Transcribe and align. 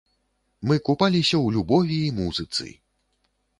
Мы 0.71 0.75
купаліся 0.87 1.35
ў 1.45 1.57
любові 1.57 2.01
і 2.07 2.11
музыцы! 2.23 2.67